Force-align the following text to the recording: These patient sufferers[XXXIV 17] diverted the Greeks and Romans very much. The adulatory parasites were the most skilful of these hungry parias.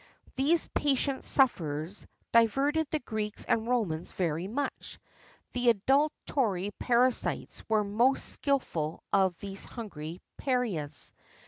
These 0.35 0.65
patient 0.73 1.21
sufferers[XXXIV 1.23 2.07
17] 2.33 2.41
diverted 2.41 2.87
the 2.89 2.99
Greeks 3.01 3.45
and 3.45 3.67
Romans 3.67 4.11
very 4.13 4.47
much. 4.47 4.97
The 5.53 5.69
adulatory 5.69 6.71
parasites 6.79 7.61
were 7.69 7.83
the 7.83 7.89
most 7.89 8.25
skilful 8.25 9.03
of 9.13 9.37
these 9.37 9.63
hungry 9.65 10.19
parias. 10.39 11.13